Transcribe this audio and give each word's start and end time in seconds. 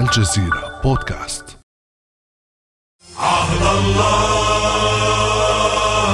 الجزيرة 0.00 0.80
بودكاست. 0.84 1.44
عهد 3.18 3.62
الله 3.62 4.16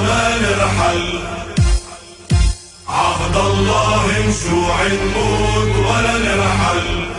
ما 0.09 0.39
نرحل. 0.43 1.19
عهد 2.89 3.37
الله 3.37 4.07
مشروع 4.29 4.87
نموت 4.87 5.77
ولا 5.87 6.19
نرحل. 6.19 7.11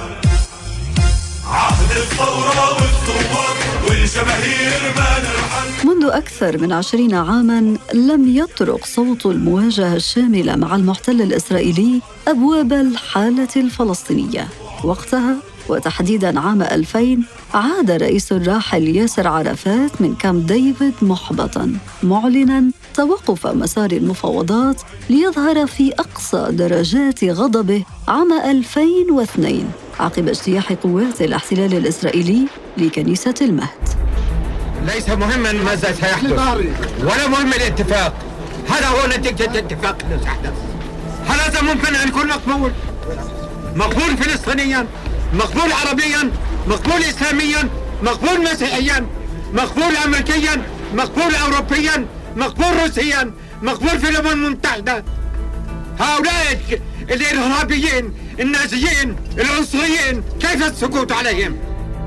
عهد 1.47 1.91
الثورة 1.97 2.73
والثوار 2.73 3.55
والجماهير 3.89 4.81
ما 4.97 5.19
نرحل. 5.19 5.87
منذ 5.87 6.03
أكثر 6.11 6.57
من 6.57 6.71
عشرين 6.71 7.15
عاماً 7.15 7.77
لم 7.93 8.35
يطرق 8.37 8.85
صوت 8.85 9.25
المواجهة 9.25 9.95
الشاملة 9.95 10.55
مع 10.55 10.75
المحتل 10.75 11.21
الإسرائيلي 11.21 12.01
أبواب 12.27 12.73
الحالة 12.73 13.49
الفلسطينية. 13.55 14.47
وقتها 14.83 15.35
وتحديداً 15.69 16.39
عام 16.39 16.61
2000 16.61 17.17
عاد 17.53 17.91
رئيس 17.91 18.31
الراحل 18.31 18.87
ياسر 18.87 19.27
عرفات 19.27 20.01
من 20.01 20.15
كامب 20.15 20.45
ديفيد 20.45 20.93
محبطاً 21.01 21.77
معلناً 22.03 22.71
توقف 22.93 23.47
مسار 23.47 23.91
المفاوضات 23.91 24.81
ليظهر 25.09 25.67
في 25.67 25.93
أقصى 25.93 26.47
درجات 26.51 27.23
غضبه 27.23 27.83
عام 28.07 28.33
2002 28.33 29.71
عقب 29.99 30.27
اجتياح 30.27 30.73
قوات 30.73 31.21
الاحتلال 31.21 31.73
الإسرائيلي 31.73 32.47
لكنيسة 32.77 33.33
المهد. 33.41 33.89
ليس 34.85 35.09
مهما 35.09 35.51
ماذا 35.51 35.91
سيحدث 35.91 36.31
ولا 37.01 37.27
مهم 37.27 37.53
الاتفاق. 37.53 38.13
هذا 38.69 38.87
هو 38.87 39.07
نتيجة 39.07 39.51
الاتفاق 39.51 39.97
الذي 40.09 40.23
سيحدث 40.23 40.53
هل 41.27 41.39
هذا 41.39 41.61
ممكن 41.61 41.95
أن 41.95 42.07
يكون 42.07 42.27
مقبول؟ 42.27 42.71
مقبول 43.75 44.17
فلسطينيا. 44.17 44.87
مقبول 45.35 45.71
عربيا 45.71 46.31
مقبول 46.67 47.03
إسلاميا 47.03 47.69
مقبول 48.03 48.41
مسيحيا 48.43 49.05
مقبول 49.53 49.95
أمريكيا 50.05 50.61
مقبول 50.93 51.35
أوروبيا 51.35 52.05
مقبول 52.37 52.83
روسيا 52.83 53.31
مقبول 53.61 53.99
في 53.99 54.09
الأمم 54.09 54.45
المتحدة 54.45 55.03
هؤلاء 55.99 56.59
الإرهابيين 57.01 58.13
النازيين 58.39 59.15
العنصريين 59.37 60.23
كيف 60.39 60.63
السكوت 60.67 61.11
عليهم؟ 61.11 61.55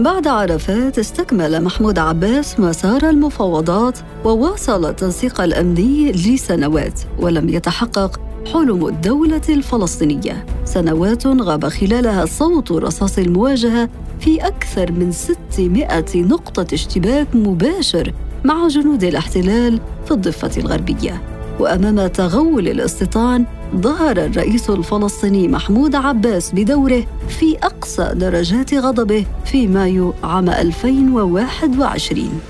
بعد 0.00 0.26
عرفات 0.26 0.98
استكمل 0.98 1.64
محمود 1.64 1.98
عباس 1.98 2.60
مسار 2.60 3.08
المفاوضات 3.10 3.98
وواصل 4.24 4.84
التنسيق 4.90 5.40
الأمني 5.40 6.12
لسنوات 6.12 7.00
ولم 7.18 7.48
يتحقق 7.48 8.20
حلم 8.46 8.86
الدولة 8.86 9.42
الفلسطينية. 9.48 10.46
سنوات 10.64 11.26
غاب 11.26 11.68
خلالها 11.68 12.26
صوت 12.26 12.72
رصاص 12.72 13.18
المواجهة 13.18 13.88
في 14.20 14.46
أكثر 14.46 14.92
من 14.92 15.12
600 15.12 16.04
نقطة 16.14 16.74
اشتباك 16.74 17.28
مباشر 17.34 18.12
مع 18.44 18.68
جنود 18.68 19.04
الاحتلال 19.04 19.80
في 20.06 20.10
الضفة 20.10 20.50
الغربية. 20.56 21.22
وأمام 21.60 22.06
تغول 22.06 22.68
الاستيطان 22.68 23.44
ظهر 23.76 24.16
الرئيس 24.16 24.70
الفلسطيني 24.70 25.48
محمود 25.48 25.94
عباس 25.94 26.52
بدوره 26.54 27.06
في 27.28 27.58
أقصى 27.62 28.10
درجات 28.14 28.74
غضبه 28.74 29.24
في 29.44 29.66
مايو 29.66 30.14
عام 30.24 30.48
2021 30.50 32.40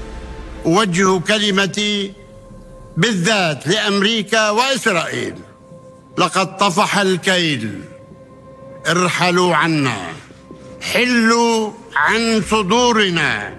أوجه 0.66 1.18
كلمتي 1.18 2.12
بالذات 2.96 3.66
لأمريكا 3.66 4.50
وإسرائيل. 4.50 5.34
لقد 6.18 6.56
طفح 6.56 6.98
الكيل. 6.98 7.80
ارحلوا 8.86 9.56
عنا. 9.56 9.96
حلوا 10.82 11.70
عن 11.96 12.42
صدورنا. 12.50 13.54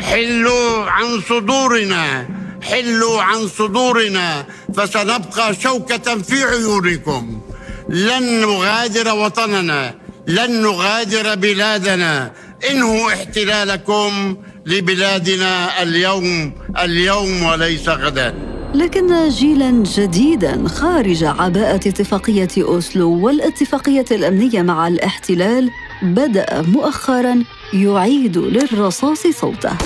حلوا 0.00 0.90
عن 0.90 1.20
صدورنا. 1.28 2.28
حلوا 2.62 3.22
عن 3.22 3.48
صدورنا. 3.48 4.46
فسنبقى 4.76 5.54
شوكة 5.54 6.22
في 6.22 6.44
عيونكم. 6.44 7.40
لن 7.88 8.40
نغادر 8.40 9.14
وطننا. 9.14 9.94
لن 10.26 10.62
نغادر 10.62 11.34
بلادنا. 11.34 12.32
انهوا 12.70 13.12
احتلالكم 13.12 14.36
لبلادنا 14.66 15.82
اليوم. 15.82 16.52
اليوم 16.78 17.42
وليس 17.42 17.88
غدا. 17.88 18.47
لكن 18.74 19.28
جيلا 19.28 19.70
جديدا 19.70 20.68
خارج 20.68 21.24
عباءة 21.24 21.74
اتفاقية 21.88 22.48
أوسلو 22.58 23.24
والاتفاقية 23.26 24.04
الأمنية 24.10 24.62
مع 24.62 24.88
الاحتلال 24.88 25.70
بدأ 26.02 26.62
مؤخرا 26.62 27.44
يعيد 27.72 28.38
للرصاص 28.38 29.26
صوته 29.26 29.76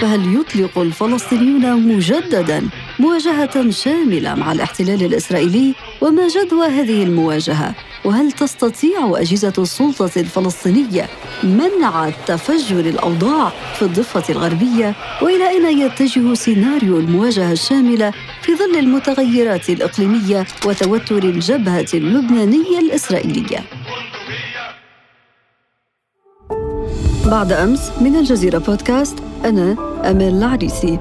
فهل 0.00 0.40
يطلق 0.40 0.78
الفلسطينيون 0.78 1.88
مجددا 1.88 2.68
مواجهة 2.98 3.70
شاملة 3.70 4.34
مع 4.34 4.52
الاحتلال 4.52 5.04
الإسرائيلي؟ 5.04 5.74
وما 6.02 6.28
جدوى 6.28 6.66
هذه 6.66 7.02
المواجهة؟ 7.02 7.74
وهل 8.04 8.32
تستطيع 8.32 9.12
أجهزة 9.16 9.52
السلطة 9.58 10.10
الفلسطينية 10.16 11.08
منع 11.42 12.10
تفجر 12.26 12.80
الأوضاع 12.80 13.52
في 13.74 13.82
الضفة 13.82 14.22
الغربية؟ 14.30 14.94
وإلى 15.22 15.48
أين 15.48 15.78
يتجه 15.78 16.34
سيناريو 16.34 16.98
المواجهة 16.98 17.52
الشاملة 17.52 18.12
في 18.42 18.56
ظل 18.56 18.78
المتغيرات 18.78 19.70
الإقليمية 19.70 20.46
وتوتر 20.66 21.22
الجبهة 21.24 21.86
اللبنانية 21.94 22.78
الإسرائيلية؟ 22.78 23.58
بعد 27.26 27.52
أمس 27.52 27.90
من 28.00 28.16
الجزيرة 28.16 28.58
بودكاست 28.58 29.18
أنا 29.44 29.76
أمال 30.10 30.38
العريسي 30.38 30.98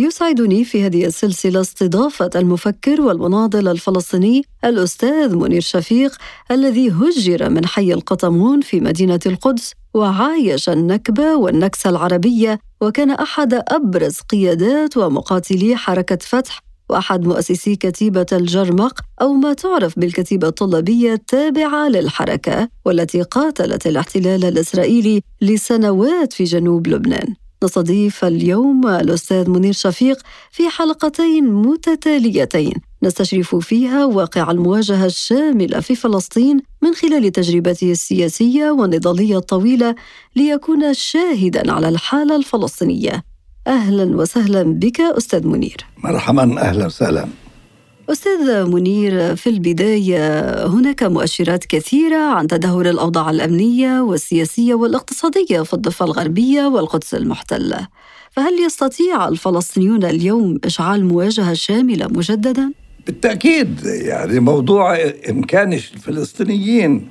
يسعدني 0.00 0.64
في 0.64 0.86
هذه 0.86 1.06
السلسلة 1.06 1.60
استضافة 1.60 2.30
المفكر 2.36 3.00
والمناضل 3.00 3.68
الفلسطيني 3.68 4.42
الأستاذ 4.64 5.36
منير 5.36 5.60
شفيق 5.60 6.16
الذي 6.50 6.90
هجر 6.90 7.50
من 7.50 7.66
حي 7.66 7.92
القطمون 7.92 8.60
في 8.60 8.80
مدينة 8.80 9.20
القدس 9.26 9.72
وعايش 9.94 10.68
النكبة 10.68 11.36
والنكسة 11.36 11.90
العربية 11.90 12.58
وكان 12.80 13.10
أحد 13.10 13.54
أبرز 13.68 14.20
قيادات 14.20 14.96
ومقاتلي 14.96 15.76
حركة 15.76 16.18
فتح 16.20 16.60
وأحد 16.90 17.26
مؤسسي 17.26 17.76
كتيبة 17.76 18.26
الجرمق 18.32 19.00
أو 19.22 19.32
ما 19.32 19.52
تعرف 19.52 19.98
بالكتيبة 19.98 20.48
الطلابية 20.48 21.12
التابعة 21.12 21.88
للحركة 21.88 22.68
والتي 22.84 23.22
قاتلت 23.22 23.86
الاحتلال 23.86 24.44
الإسرائيلي 24.44 25.22
لسنوات 25.42 26.32
في 26.32 26.44
جنوب 26.44 26.86
لبنان. 26.86 27.34
نستضيف 27.64 28.24
اليوم 28.24 28.86
الأستاذ 28.86 29.50
منير 29.50 29.72
شفيق 29.72 30.18
في 30.50 30.68
حلقتين 30.68 31.52
متتاليتين 31.52 32.72
نستشرف 33.02 33.54
فيها 33.54 34.04
واقع 34.04 34.50
المواجهة 34.50 35.06
الشاملة 35.06 35.80
في 35.80 35.94
فلسطين 35.94 36.60
من 36.82 36.94
خلال 36.94 37.32
تجربته 37.32 37.90
السياسية 37.90 38.70
والنضالية 38.70 39.36
الطويلة 39.36 39.94
ليكون 40.36 40.94
شاهدا 40.94 41.72
على 41.72 41.88
الحالة 41.88 42.36
الفلسطينية. 42.36 43.22
أهلا 43.66 44.16
وسهلا 44.16 44.62
بك 44.62 45.00
أستاذ 45.00 45.46
منير. 45.46 45.86
مرحبا 46.04 46.60
أهلا 46.60 46.86
وسهلا. 46.86 47.28
أستاذ 48.12 48.66
منير 48.66 49.36
في 49.36 49.50
البداية 49.50 50.66
هناك 50.66 51.02
مؤشرات 51.02 51.64
كثيرة 51.64 52.16
عن 52.16 52.46
تدهور 52.46 52.90
الأوضاع 52.90 53.30
الأمنية 53.30 54.00
والسياسية 54.00 54.74
والاقتصادية 54.74 55.62
في 55.62 55.74
الضفة 55.74 56.04
الغربية 56.04 56.66
والقدس 56.66 57.14
المحتلة 57.14 57.88
فهل 58.30 58.52
يستطيع 58.66 59.28
الفلسطينيون 59.28 60.04
اليوم 60.04 60.58
إشعال 60.64 61.04
مواجهة 61.04 61.54
شاملة 61.54 62.06
مجددا؟ 62.06 62.72
بالتأكيد 63.06 63.80
يعني 63.84 64.40
موضوع 64.40 64.98
إمكان 65.30 65.72
الفلسطينيين 65.72 67.08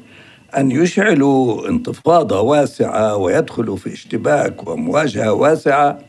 أن 0.58 0.72
يشعلوا 0.72 1.70
انتفاضة 1.70 2.42
واسعة 2.42 3.16
ويدخلوا 3.16 3.76
في 3.76 3.94
اشتباك 3.94 4.68
ومواجهة 4.68 5.34
واسعة 5.34 6.00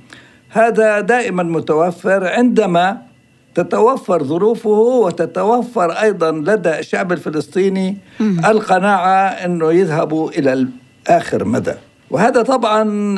هذا 0.48 1.00
دائما 1.00 1.42
متوفر 1.42 2.26
عندما 2.26 3.09
تتوفر 3.54 4.24
ظروفه 4.24 4.68
وتتوفر 5.04 5.90
أيضا 5.90 6.32
لدى 6.32 6.78
الشعب 6.78 7.12
الفلسطيني 7.12 7.96
القناعة 8.20 9.26
إنه 9.26 9.72
يذهبوا 9.72 10.30
إلى 10.30 10.66
اخر 11.08 11.44
مدى. 11.44 11.74
وهذا 12.10 12.42
طبعا 12.42 13.14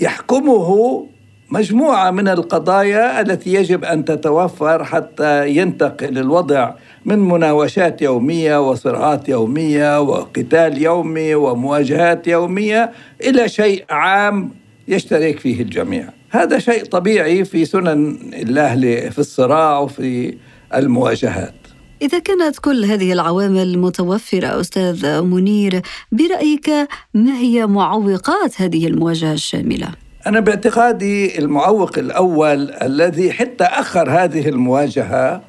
يحكمه 0.00 1.06
مجموعة 1.50 2.10
من 2.10 2.28
القضايا 2.28 3.20
التي 3.20 3.54
يجب 3.54 3.84
أن 3.84 4.04
تتوفر 4.04 4.84
حتى 4.84 5.48
ينتقل 5.48 6.18
الوضع 6.18 6.72
من 7.04 7.18
مناوشات 7.18 8.02
يومية 8.02 8.70
وصراعات 8.70 9.28
يومية 9.28 10.00
وقتال 10.00 10.82
يومي 10.82 11.34
ومواجهات 11.34 12.26
يومية 12.26 12.92
إلى 13.20 13.48
شيء 13.48 13.84
عام 13.90 14.50
يشترك 14.88 15.38
فيه 15.38 15.62
الجميع. 15.62 16.08
هذا 16.30 16.58
شيء 16.58 16.84
طبيعي 16.84 17.44
في 17.44 17.64
سنن 17.64 18.18
الله 18.34 19.10
في 19.10 19.18
الصراع 19.18 19.78
وفي 19.78 20.34
المواجهات. 20.74 21.54
إذا 22.02 22.18
كانت 22.18 22.58
كل 22.58 22.84
هذه 22.84 23.12
العوامل 23.12 23.78
متوفرة 23.78 24.60
أستاذ 24.60 25.20
منير 25.22 25.82
برأيك 26.12 26.70
ما 27.14 27.38
هي 27.38 27.66
معوقات 27.66 28.60
هذه 28.60 28.86
المواجهة 28.86 29.32
الشاملة؟ 29.32 29.88
أنا 30.26 30.40
باعتقادي 30.40 31.38
المعوق 31.38 31.98
الأول 31.98 32.70
الذي 32.70 33.32
حتى 33.32 33.64
أخر 33.64 34.10
هذه 34.10 34.48
المواجهة 34.48 35.42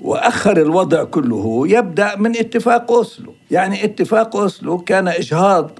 وأخر 0.00 0.56
الوضع 0.56 1.04
كله 1.04 1.68
يبدأ 1.68 2.16
من 2.16 2.36
اتفاق 2.36 2.92
أوسلو. 2.92 3.34
يعني 3.50 3.84
اتفاق 3.84 4.36
أوسلو 4.36 4.78
كان 4.78 5.08
إجهاض 5.08 5.78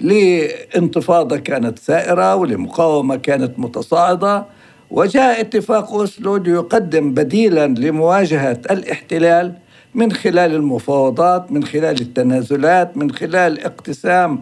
لانتفاضة 0.00 1.36
كانت 1.36 1.78
سائرة 1.78 2.34
ولمقاومة 2.34 3.16
كانت 3.16 3.58
متصاعدة 3.58 4.44
وجاء 4.90 5.40
اتفاق 5.40 5.92
أوسلو 5.92 6.36
ليقدم 6.36 7.14
بديلا 7.14 7.66
لمواجهة 7.66 8.60
الاحتلال 8.70 9.52
من 9.94 10.12
خلال 10.12 10.54
المفاوضات 10.54 11.52
من 11.52 11.64
خلال 11.64 12.00
التنازلات 12.00 12.96
من 12.96 13.12
خلال 13.12 13.64
اقتسام 13.64 14.40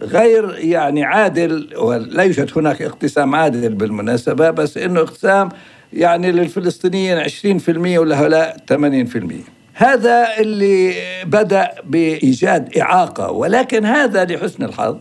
غير 0.00 0.58
يعني 0.58 1.04
عادل 1.04 1.76
ولا 1.76 2.22
يوجد 2.22 2.50
هناك 2.56 2.82
اقتسام 2.82 3.34
عادل 3.34 3.74
بالمناسبة 3.74 4.50
بس 4.50 4.76
إنه 4.76 5.00
اقتسام 5.00 5.48
يعني 5.92 6.32
للفلسطينيين 6.32 7.24
20% 7.24 7.28
ولهؤلاء 7.68 8.56
80% 8.72 9.53
هذا 9.74 10.38
اللي 10.38 10.94
بدأ 11.24 11.70
بإيجاد 11.84 12.78
إعاقة 12.78 13.30
ولكن 13.30 13.84
هذا 13.84 14.24
لحسن 14.24 14.64
الحظ. 14.64 14.96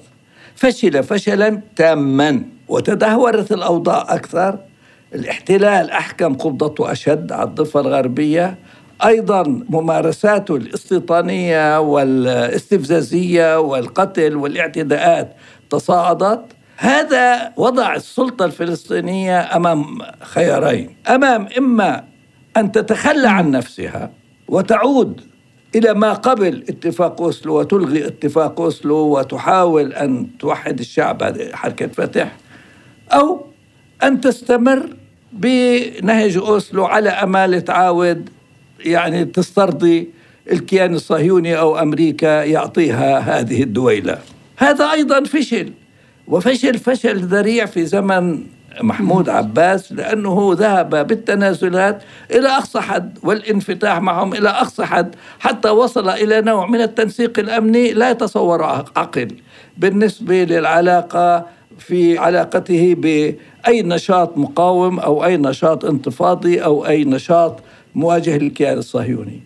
فشل 0.56 1.04
فشلا 1.04 1.62
تاما 1.76 2.44
وتدهورت 2.68 3.52
الأوضاع 3.52 4.06
أكثر. 4.10 4.60
الاحتلال 5.16 5.92
أحكم 5.92 6.34
قبضته 6.34 6.92
أشد 6.92 7.32
على 7.32 7.50
الضفة 7.50 7.80
الغربية. 7.80 8.58
أيضا 9.06 9.44
ممارساته 9.70 10.56
الاستيطانية 10.56 11.80
والاستفزازية 11.80 13.60
والقتل 13.60 14.36
والاعتداءات 14.36 15.36
تصاعدت. 15.70 16.46
هذا 16.78 17.54
وضع 17.58 17.96
السلطة 17.96 18.46
الفلسطينية 18.46 19.56
أمام 19.56 19.98
خيارين. 20.22 20.96
أمام 21.10 21.48
إما 21.58 22.04
أن 22.58 22.72
تتخلى 22.72 23.28
عن 23.28 23.52
نفسها 23.52 24.12
وتعود 24.48 25.22
إلى 25.76 25.94
ما 25.94 26.14
قبل 26.14 26.64
اتفاق 26.70 27.22
أوسلو 27.22 27.60
وتلغي 27.60 28.08
اتفاق 28.08 28.62
أوسلو 28.62 28.98
وتحاول 28.98 29.94
أن 29.94 30.28
توحد 30.40 30.80
الشعب 30.80 31.38
حركة 31.54 31.88
فتح 31.88 32.36
أو 33.12 33.46
أن 34.04 34.22
تستمر 34.22 34.90
بنهج 35.34 36.38
أوسلو 36.38 36.86
على 36.86 37.10
أمال 37.10 37.64
تعاود 37.64 38.30
يعني 38.80 39.26
تسترضي 39.26 40.10
الكيان 40.52 40.96
الصهيوني 40.96 41.60
أو 41.60 41.80
أمريكا 41.80 42.44
يعطيها 42.44 43.20
هذه 43.20 43.64
الدويلة. 43.64 44.18
هذا 44.58 44.92
أيضا 44.92 45.24
فشل 45.24 45.72
وفشل 46.28 46.78
فشل 46.78 47.18
ذريع 47.18 47.66
في 47.66 47.86
زمن 47.86 48.44
محمود 48.82 49.30
عباس 49.30 49.92
لأنه 49.92 50.52
ذهب 50.54 51.08
بالتنازلات 51.08 52.04
إلى 52.32 52.48
أقصى 52.48 52.82
حد 52.82 53.20
والانفتاح 53.24 54.02
معهم 54.02 54.34
إلى 54.34 54.50
أقصى 54.50 54.86
حد 54.86 55.16
حتى 55.40 55.70
وصل 55.70 56.10
إلى 56.10 56.42
نوع 56.42 56.68
من 56.68 56.82
التنسيق 56.82 57.40
الأمني 57.40 57.94
لا 57.94 58.12
يتصور 58.12 58.64
عقل 58.64 59.28
بالنسبة 59.78 60.44
للعلاقة 60.44 61.46
في 61.80 62.18
علاقته 62.18 62.96
بأي 62.96 63.82
نشاط 63.82 64.38
مقاوم 64.38 65.00
أو 65.00 65.26
أي 65.26 65.38
نشاط 65.38 65.86
انتفاضي 65.86 66.64
أو 66.64 66.88
أي 66.88 67.04
نشاط 67.04 67.60
مواجه 67.96 68.38
للكيان 68.38 68.78
الصهيوني. 68.78 69.42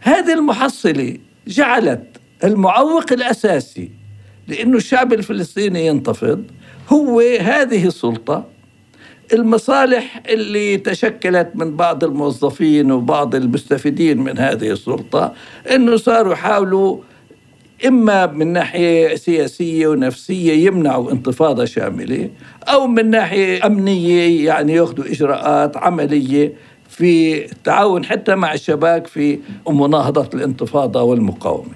هذه 0.00 0.32
المحصلة 0.32 1.16
جعلت 1.46 2.04
المعوق 2.44 3.12
الأساسي 3.12 3.90
لأنه 4.48 4.76
الشعب 4.76 5.12
الفلسطيني 5.12 5.86
ينتفض 5.86 6.44
هو 6.88 7.20
هذه 7.40 7.86
السلطة 7.86 8.51
المصالح 9.32 10.22
اللي 10.28 10.76
تشكلت 10.76 11.50
من 11.54 11.76
بعض 11.76 12.04
الموظفين 12.04 12.92
وبعض 12.92 13.34
المستفيدين 13.34 14.20
من 14.20 14.38
هذه 14.38 14.70
السلطة 14.70 15.32
أنه 15.74 15.96
صاروا 15.96 16.32
يحاولوا 16.32 16.98
إما 17.86 18.26
من 18.26 18.52
ناحية 18.52 19.14
سياسية 19.14 19.86
ونفسية 19.86 20.66
يمنعوا 20.66 21.12
انتفاضة 21.12 21.64
شاملة 21.64 22.30
أو 22.68 22.86
من 22.86 23.10
ناحية 23.10 23.66
أمنية 23.66 24.46
يعني 24.46 24.72
يأخذوا 24.72 25.04
إجراءات 25.04 25.76
عملية 25.76 26.52
في 26.88 27.44
التعاون 27.44 28.04
حتى 28.04 28.34
مع 28.34 28.54
الشباب 28.54 29.06
في 29.06 29.38
مناهضة 29.68 30.28
الانتفاضة 30.34 31.02
والمقاومة. 31.02 31.72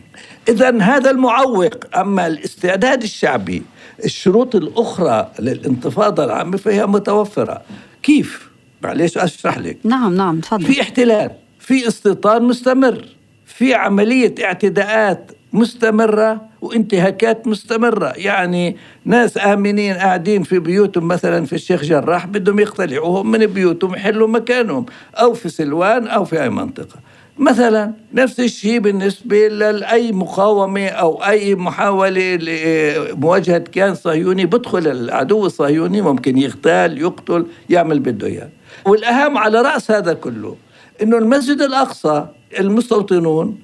إذا 0.48 0.78
هذا 0.82 1.10
المعوق 1.10 1.96
أما 1.96 2.26
الاستعداد 2.26 3.02
الشعبي 3.02 3.62
الشروط 4.04 4.56
الأخرى 4.56 5.30
للانتفاضة 5.38 6.24
العامة 6.24 6.56
فهي 6.56 6.86
متوفرة. 6.86 7.62
كيف؟ 8.02 8.50
معلش 8.82 9.18
أشرح 9.18 9.58
لك. 9.58 9.78
نعم 9.84 10.14
نعم 10.16 10.40
تفضل. 10.40 10.64
في 10.64 10.80
احتلال 10.80 11.30
في 11.60 11.88
استيطان 11.88 12.42
مستمر 12.42 13.04
في 13.46 13.74
عملية 13.74 14.34
اعتداءات 14.44 15.32
مستمرة 15.52 16.40
وانتهاكات 16.60 17.46
مستمرة. 17.46 18.12
يعني 18.16 18.76
ناس 19.04 19.38
آمنين 19.38 19.94
قاعدين 19.94 20.42
في 20.42 20.58
بيوتهم 20.58 21.08
مثلا 21.08 21.46
في 21.46 21.52
الشيخ 21.52 21.82
جراح 21.82 22.26
بدهم 22.26 22.60
يقتلعوهم 22.60 23.30
من 23.30 23.46
بيوتهم 23.46 23.94
يحلوا 23.94 24.28
مكانهم 24.28 24.86
أو 25.14 25.34
في 25.34 25.48
سلوان 25.48 26.06
أو 26.08 26.24
في 26.24 26.42
أي 26.42 26.50
منطقة. 26.50 26.96
مثلا 27.38 27.92
نفس 28.14 28.40
الشيء 28.40 28.78
بالنسبة 28.78 29.48
لأي 29.48 30.12
مقاومة 30.12 30.86
أو 30.86 31.24
أي 31.24 31.54
محاولة 31.54 32.34
لمواجهة 32.36 33.58
كيان 33.58 33.94
صهيوني 33.94 34.46
بدخل 34.46 34.86
العدو 34.86 35.46
الصهيوني 35.46 36.02
ممكن 36.02 36.38
يغتال 36.38 36.98
يقتل 36.98 37.46
يعمل 37.70 37.98
بده 37.98 38.26
إياه. 38.26 38.48
والأهم 38.86 39.38
على 39.38 39.60
رأس 39.60 39.90
هذا 39.90 40.12
كله 40.12 40.56
إنه 41.02 41.18
المسجد 41.18 41.62
الأقصى 41.62 42.26
المستوطنون 42.60 43.58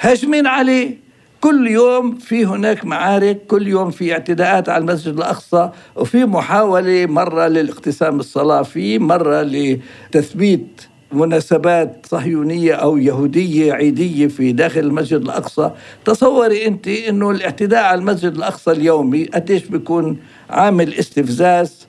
هاجمين 0.00 0.46
عليه. 0.46 1.06
كل 1.40 1.66
يوم 1.66 2.18
في 2.18 2.46
هناك 2.46 2.84
معارك 2.84 3.46
كل 3.46 3.68
يوم 3.68 3.90
في 3.90 4.12
اعتداءات 4.12 4.68
على 4.68 4.80
المسجد 4.80 5.14
الأقصى 5.14 5.70
وفي 5.96 6.24
محاولة 6.24 7.06
مرة 7.06 7.48
للاقتسام 7.48 8.20
الصلاة 8.20 8.62
فيه 8.62 8.98
مرة 8.98 9.42
لتثبيت 9.42 10.82
مناسبات 11.12 12.06
صهيونية 12.06 12.74
أو 12.74 12.96
يهودية 12.96 13.72
عيدية 13.72 14.26
في 14.26 14.52
داخل 14.52 14.80
المسجد 14.80 15.20
الأقصى. 15.20 15.70
تصوري 16.04 16.66
أنت 16.66 16.88
أنه 16.88 17.30
الاعتداء 17.30 17.84
على 17.84 18.00
المسجد 18.00 18.34
الأقصى 18.34 18.70
اليومي 18.72 19.24
قديش 19.24 19.62
بيكون 19.66 20.18
عامل 20.50 20.94
استفزاز 20.94 21.86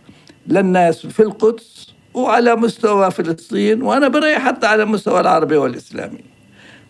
للناس 0.48 1.06
في 1.06 1.20
القدس 1.20 1.88
وعلى 2.14 2.56
مستوى 2.56 3.12
فلسطين 3.12 3.82
وأنا 3.82 4.08
برأيي 4.08 4.40
حتى 4.40 4.68
على 4.68 4.86
مستوى 4.86 5.20
العربي 5.20 5.58
والإسلامي. 5.58 6.20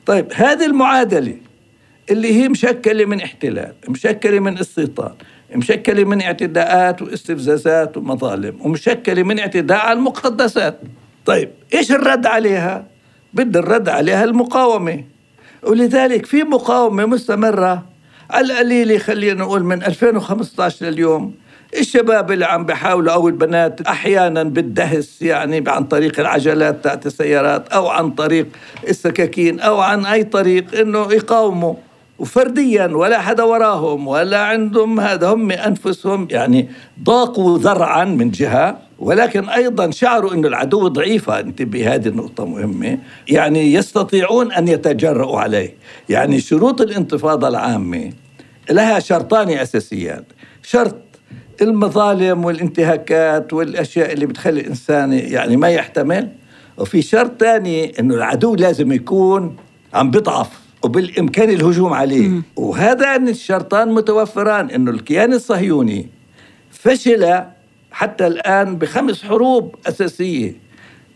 طيب 0.05 0.27
هذه 0.33 0.65
المعادلة 0.65 1.37
اللي 2.11 2.33
هي 2.33 2.49
مشكلة 2.49 3.05
من 3.05 3.21
احتلال 3.21 3.73
مشكلة 3.89 4.39
من 4.39 4.57
استيطان 4.57 5.11
مشكلة 5.55 6.03
من 6.03 6.21
اعتداءات 6.21 7.01
واستفزازات 7.01 7.97
ومظالم 7.97 8.57
ومشكلة 8.61 9.23
من 9.23 9.39
اعتداء 9.39 9.77
على 9.77 9.99
المقدسات. 9.99 10.79
طيب 11.27 11.49
إيش 11.73 11.91
الرد 11.91 12.25
عليها؟ 12.25 12.85
بد 13.33 13.57
الرد 13.57 13.89
عليها 13.89 14.23
المقاومة. 14.23 15.03
ولذلك 15.63 16.25
في 16.25 16.43
مقاومة 16.43 17.05
مستمرة. 17.05 17.85
على 18.29 18.53
القليلة 18.53 18.97
خلينا 18.97 19.33
نقول 19.33 19.63
من 19.63 19.83
2015 19.83 20.85
لليوم. 20.85 21.33
الشباب 21.79 22.31
اللي 22.31 22.45
عم 22.45 22.65
بيحاولوا 22.65 23.13
أو 23.13 23.27
البنات 23.27 23.81
أحيانا 23.81 24.43
بالدهس 24.43 25.21
يعني 25.21 25.63
عن 25.67 25.83
طريق 25.83 26.19
العجلات 26.19 26.83
تاعت 26.83 27.05
السيارات 27.05 27.67
أو 27.67 27.87
عن 27.87 28.11
طريق 28.11 28.47
السكاكين 28.87 29.59
أو 29.59 29.79
عن 29.79 30.05
أي 30.05 30.23
طريق 30.23 30.79
إنه 30.79 31.13
يقاوموا. 31.13 31.75
وفرديا 32.19 32.85
ولا 32.85 33.19
حدا 33.19 33.43
وراهم 33.43 34.07
ولا 34.07 34.43
عندهم 34.43 34.99
هذا 34.99 35.27
هم 35.27 35.51
أنفسهم 35.51 36.27
يعني 36.31 36.69
ضاقوا 37.03 37.57
ذرعا 37.57 38.05
من 38.05 38.31
جهة. 38.31 38.77
ولكن 38.99 39.49
أيضا 39.49 39.91
شعروا 39.91 40.33
إنه 40.33 40.47
العدو 40.47 40.87
ضعيفه 40.87 41.39
انتبه 41.39 41.95
هذه 41.95 42.07
النقطة 42.07 42.45
مهمة. 42.45 42.97
يعني 43.27 43.73
يستطيعون 43.73 44.51
أن 44.51 44.67
يتجرؤوا 44.67 45.39
عليه. 45.39 45.73
يعني 46.09 46.39
شروط 46.39 46.81
الانتفاضة 46.81 47.47
العامة 47.47 48.09
لها 48.69 48.99
شرطان 48.99 49.49
أساسيان. 49.49 50.23
شرط 50.63 50.95
المظالم 51.61 52.45
والانتهاكات 52.45 53.53
والأشياء 53.53 54.13
اللي 54.13 54.25
بتخلي 54.25 54.59
الإنسان 54.59 55.13
يعني 55.13 55.57
ما 55.57 55.69
يحتمل. 55.69 56.29
وفي 56.77 57.01
شرط 57.01 57.39
ثاني 57.39 57.99
إنه 57.99 58.15
العدو 58.15 58.55
لازم 58.55 58.91
يكون 58.91 59.55
عم 59.93 60.11
بيضعف 60.11 60.66
وبالإمكان 60.87 61.49
الهجوم 61.49 61.93
عليه. 61.93 62.29
وهذان 62.55 63.27
الشرطان 63.27 63.91
متوفران 63.91 64.69
انه 64.69 64.91
الكيان 64.91 65.33
الصهيوني 65.33 66.07
فشل 66.71 67.43
حتى 67.91 68.27
الآن 68.27 68.75
بخمس 68.77 69.23
حروب 69.23 69.75
أساسية. 69.87 70.55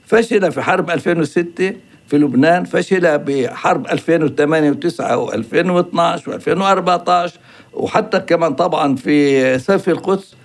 فشل 0.06 0.52
في 0.52 0.62
حرب 0.62 0.90
2006 0.90 1.74
في 2.08 2.18
لبنان 2.18 2.64
فشل 2.64 3.18
بحرب 3.18 3.88
2008 3.88 4.72
و9 4.72 5.02
و2012 5.02 6.22
و2014 6.22 7.32
وحتى 7.74 8.20
كمان 8.20 8.54
طبعا 8.54 8.96
في 8.96 9.60
سيف 9.60 9.90
القدس. 9.90 10.36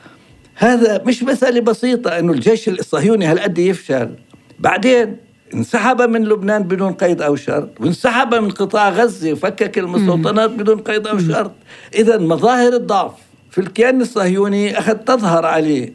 هذا 0.55 1.03
مش 1.07 1.23
مسألة 1.23 1.61
بسيطة 1.61 2.19
إنه 2.19 2.33
الجيش 2.33 2.69
الصهيوني 2.69 3.27
هالقد 3.27 3.59
يفشل. 3.59 4.11
بعدين 4.59 5.17
انسحب 5.55 6.03
من 6.03 6.25
لبنان 6.25 6.63
بدون 6.63 6.93
قيد 6.93 7.23
أو 7.23 7.37
شرط 7.37 7.81
وانسحب 7.81 8.35
من 8.35 8.51
قطاع 8.51 8.89
غزة 8.89 9.33
وفكك 9.33 9.79
المستوطنات 9.79 10.51
بدون 10.51 10.79
قيد 10.79 11.07
أو 11.07 11.19
شرط. 11.19 11.53
إذا 11.95 12.19
مظاهر 12.19 12.73
الضعف 12.73 13.13
في 13.51 13.61
الكيان 13.61 14.01
الصهيوني 14.01 14.79
أخذت 14.79 15.09
تظهر 15.09 15.47
عليه. 15.47 15.93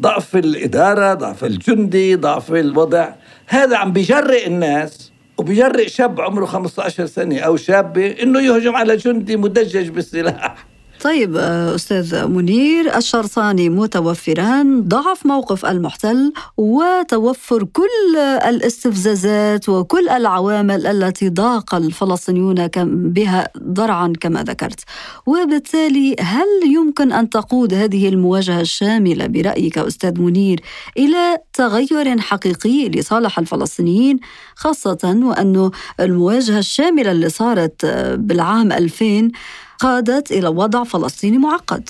ضعف 0.00 0.36
الإدارة 0.36 1.14
ضعف 1.14 1.44
الجندي 1.44 2.14
ضعف 2.14 2.52
الوضع. 2.52 3.08
هذا 3.46 3.76
عم 3.76 3.92
بيجرئ 3.92 4.46
الناس 4.46 5.12
وبيجرئ 5.38 5.88
شاب 5.88 6.20
عمره 6.20 6.46
15 6.46 7.06
سنة 7.06 7.38
أو 7.38 7.56
شابة 7.56 8.06
إنه 8.22 8.40
يهجم 8.40 8.76
على 8.76 8.96
جندي 8.96 9.36
مدجج 9.36 9.88
بالسلاح. 9.88 10.66
طيب 11.00 11.36
آه، 11.36 11.74
أستاذ 11.74 12.26
منير 12.26 12.96
الشرطان 12.96 13.70
متوفران 13.70 14.82
ضعف 14.88 15.26
موقف 15.26 15.66
المحتل 15.66 16.32
وتوفر 16.56 17.64
كل 17.64 18.16
الاستفزازات 18.48 19.68
وكل 19.68 20.08
العوامل 20.08 20.86
التي 20.86 21.28
ضاق 21.28 21.74
الفلسطينيون 21.74 22.68
بها 22.84 23.48
ضرعا 23.58 24.12
كما 24.20 24.42
ذكرت. 24.42 24.80
وبالتالي 25.26 26.16
هل 26.20 26.46
يمكن 26.74 27.12
أن 27.12 27.30
تقود 27.30 27.74
هذه 27.74 28.08
المواجهة 28.08 28.60
الشاملة 28.60 29.26
برأيك 29.26 29.78
أستاذ 29.78 30.20
منير 30.20 30.60
إلى 30.96 31.38
تغير 31.52 32.20
حقيقي 32.20 32.88
لصالح 32.88 33.38
الفلسطينيين 33.38 34.18
خاصة 34.56 34.98
وأن 35.22 35.70
المواجهة 36.00 36.58
الشاملة 36.58 37.10
اللي 37.10 37.28
صارت 37.28 37.84
آه، 37.84 38.14
بالعام 38.14 38.72
2000 38.72 39.30
قادت 39.78 40.32
إلى 40.32 40.48
وضع 40.48 40.84
فلسطيني 40.84 41.38
معقد. 41.38 41.88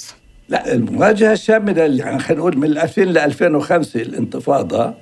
لا 0.48 0.74
المواجهة 0.74 1.32
الشاملة 1.32 1.82
يعني 1.82 2.18
خلينا 2.18 2.40
نقول 2.40 2.58
من 2.58 2.78
2000 2.78 3.00
ل 3.00 3.18
2005 3.18 4.00
الانتفاضة 4.00 4.94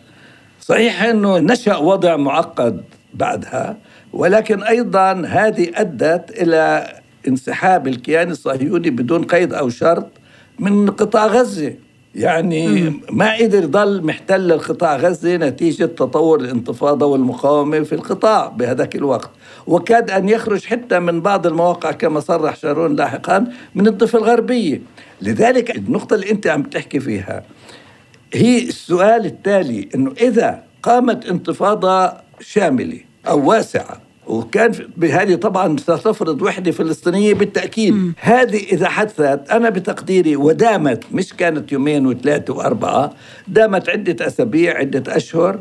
صحيح 0.61 1.02
أنه 1.02 1.38
نشأ 1.38 1.76
وضع 1.76 2.16
معقد 2.16 2.85
بعدها 3.14 3.76
ولكن 4.12 4.62
أيضا 4.62 5.12
هذه 5.12 5.71
أدت 5.75 6.31
إلى 6.31 6.93
انسحاب 7.28 7.88
الكيان 7.88 8.31
الصهيوني 8.31 8.90
بدون 8.90 9.25
قيد 9.25 9.55
أو 9.55 9.69
شرط 9.69 10.09
من 10.59 10.90
قطاع 10.90 11.26
غزة. 11.26 11.75
يعني 12.16 12.92
ما 13.11 13.37
قدر 13.37 13.62
يضل 13.62 14.02
محتل 14.02 14.52
القطاع 14.52 14.96
غزة 14.96 15.37
نتيجة 15.37 15.85
تطور 15.85 16.40
الانتفاضة 16.40 17.06
والمقاومة 17.06 17.82
في 17.82 17.94
القطاع 17.94 18.49
بهذاك 18.49 18.96
الوقت. 18.96 19.30
وكاد 19.66 20.11
أن 20.11 20.28
يخرج 20.28 20.64
حتى 20.64 20.99
من 20.99 21.20
بعض 21.20 21.46
المواقع 21.46 21.92
كما 21.92 22.20
صرح 22.20 22.56
شارون 22.56 22.96
لاحقا 22.96 23.46
من 23.75 23.87
الضفة 23.87 24.18
الغربية. 24.18 24.82
لذلك 25.23 25.76
النقطة 25.76 26.14
اللي 26.14 26.30
أنت 26.30 26.46
عم 26.46 26.62
تحكي 26.62 27.00
فيها 27.00 27.42
هي 28.35 28.62
السؤال 28.68 29.26
التالي 29.26 29.88
أنه 29.94 30.12
إذا 30.20 30.62
قامت 30.82 31.26
انتفاضة 31.26 32.12
شاملة 32.40 33.00
أو 33.28 33.49
واسعة 33.49 34.06
وكان 34.26 34.73
بهذه 34.97 35.35
طبعا 35.35 35.76
ستفرض 35.76 36.42
وحدة 36.42 36.71
فلسطينية 36.71 37.35
بالتأكيد. 37.35 37.95
م. 37.95 38.12
هذه 38.21 38.64
إذا 38.73 38.88
حدثت 38.88 39.50
أنا 39.50 39.71
بتقديري 39.71 40.37
ودامت 40.37 41.04
مش 41.12 41.35
كانت 41.35 41.73
يومين 41.73 42.06
وثلاثة 42.06 42.54
وأربعة 42.54 43.12
دامت 43.49 43.88
عدة 43.88 44.26
أسابيع 44.26 44.78
عدة 44.78 45.16
أشهر. 45.16 45.61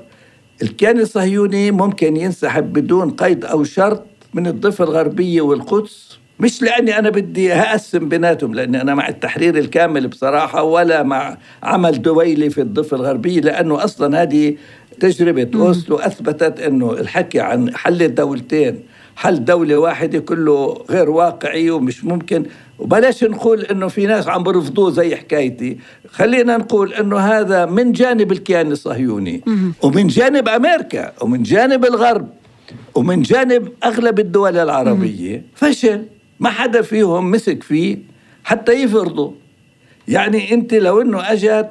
الكيان 0.62 1.00
الصهيوني 1.00 1.72
ممكن 1.72 2.18
ينسحب 2.18 2.74
بدون 2.74 3.12
قيد 3.12 3.46
أو 3.46 3.64
شرط 3.64 4.06
من 4.34 4.48
الضفة 4.48 4.84
الغربية 4.84 5.42
والقدس. 5.42 6.20
مش 6.40 6.62
لأني 6.62 7.00
أنا 7.00 7.10
بدي 7.10 7.54
أقسم 7.54 8.10
بيناتهم 8.10 8.54
لأني 8.54 8.82
أنا 8.82 8.96
مع 8.96 9.08
التحرير 9.08 9.58
الكامل 9.58 10.08
بصراحة 10.08 10.64
ولا 10.64 11.04
مع 11.04 11.38
عمل 11.64 12.02
دويلي 12.02 12.50
في 12.50 12.62
الضفة 12.62 12.98
الغربية 12.98 13.42
لأنه 13.42 13.84
أصلا 13.84 14.22
هذه 14.22 14.56
تجربة 15.00 15.50
أوسلو 15.56 15.96
أثبتت 15.96 16.60
أنه 16.60 16.94
الحكي 16.94 17.40
عن 17.40 17.76
حل 17.76 18.04
الدولتين 18.04 18.80
حل 19.16 19.46
دولة 19.46 19.78
واحدة 19.78 20.20
كله 20.20 20.84
غير 20.90 21.10
واقعي 21.10 21.70
ومش 21.70 22.04
ممكن. 22.04 22.46
وبلاش 22.80 23.24
نقول 23.24 23.62
إنه 23.62 23.88
في 23.88 24.06
ناس 24.06 24.28
عم 24.28 24.44
برفضوه 24.44 24.92
زي 24.92 25.16
حكايتي. 25.16 25.78
خلينا 26.10 26.58
نقول 26.58 26.94
إنه 26.94 27.18
هذا 27.18 27.66
من 27.66 27.92
جانب 27.92 28.32
الكيان 28.32 28.72
الصهيوني. 28.72 29.42
ومن 29.82 30.08
جانب 30.08 30.48
أمريكا 30.48 31.14
ومن 31.22 31.44
جانب 31.44 31.86
الغرب 31.86 32.30
ومن 32.96 33.22
جانب 33.22 33.70
أغلب 33.84 34.20
الدول 34.20 34.58
العربية. 34.58 35.44
فشل. 35.56 36.06
ما 36.40 36.50
حدا 36.50 36.82
فيهم 36.82 37.32
مسك 37.32 37.64
فيه 37.64 37.98
حتى 38.44 38.72
يفرضه. 38.72 39.34
يعني 40.08 40.54
أنت 40.54 40.74
لو 40.74 41.02
إنه 41.02 41.32
أجت 41.32 41.70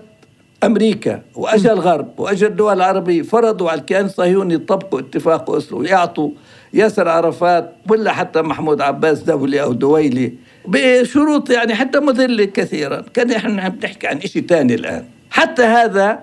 أمريكا 0.67 1.23
واجا 1.35 1.73
الغرب 1.73 2.21
واجا 2.21 2.47
الدول 2.47 2.77
العربية 2.77 3.23
فرضوا 3.23 3.71
على 3.71 3.81
الكيان 3.81 4.05
الصهيوني 4.05 4.55
يطبقوا 4.55 5.01
اتفاق 5.01 5.51
أوسلو 5.51 5.79
ويعطوا 5.79 6.31
ياسر 6.75 7.09
عرفات 7.09 7.73
ولا 7.89 8.13
حتى 8.13 8.43
محمود 8.43 8.81
عباس 8.81 9.21
دولي 9.23 9.63
أو 9.63 9.73
دويلي 9.73 10.33
بشروط 10.67 11.51
يعني 11.51 11.75
حتى 11.75 12.01
مذلة 12.01 12.45
كثيرا. 12.45 13.05
كان 13.15 13.31
إحنا 13.31 13.63
عم 13.63 13.79
نحكي 13.85 14.07
عن 14.07 14.21
شيء 14.21 14.47
ثاني 14.47 14.75
الآن. 14.75 15.05
حتى 15.31 15.63
هذا 15.63 16.19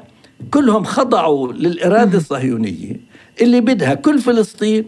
كلهم 0.51 0.83
خضعوا 0.83 1.53
للإرادة 1.53 2.17
الصهيونية 2.17 2.99
اللي 3.41 3.61
بدها 3.61 3.93
كل 3.93 4.19
فلسطين 4.19 4.85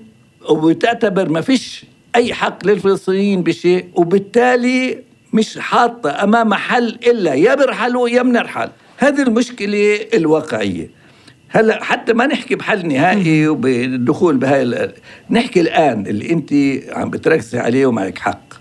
وبتعتبر 0.50 1.30
ما 1.30 1.42
فيش 1.42 1.86
أي 2.16 2.34
حق 2.34 2.66
للفلسطينيين 2.66 3.44
بشيء 3.44 3.86
وبالتالي 3.96 5.04
مش 5.34 5.58
حاطة 5.60 6.24
أمام 6.24 6.54
حل 6.54 6.88
إلا 7.08 7.34
يا 7.34 7.56
برحلوا 7.56 8.10
يا 8.10 8.22
بنرحل 8.22 8.70
هذه 9.04 9.22
المشكلة 9.22 10.00
الواقعية. 10.14 10.90
هلأ 11.50 11.84
حتى 11.84 12.14
ما 12.14 12.28
نحكي 12.28 12.56
بحل 12.56 12.88
نهائي 12.88 13.48
وبالدخول 13.48 14.38
بهاي 14.38 14.92
نحكي 15.30 15.62
الآن 15.62 16.08
اللي 16.08 16.30
أنت 16.32 16.54
عم 16.90 17.10
بتركزي 17.10 17.60
عليه 17.60 17.86
ومعك 17.86 18.18
حق. 18.18 18.54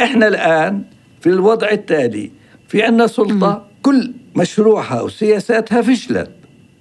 إحنا 0.00 0.28
الآن 0.28 0.82
في 1.20 1.28
الوضع 1.28 1.70
التالي 1.70 2.30
في 2.68 2.82
عندنا 2.82 3.06
سلطة 3.06 3.66
كل 3.82 4.12
مشروعها 4.36 5.00
وسياساتها 5.00 5.82
فشلت 5.82 6.30